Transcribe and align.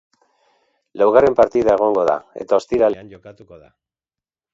Laugarren 1.01 1.35
partida 1.39 1.75
egongo 1.79 2.05
da 2.11 2.15
eta 2.45 2.59
ostiralean 2.61 3.13
jokatuko 3.13 3.61
da. 3.67 3.71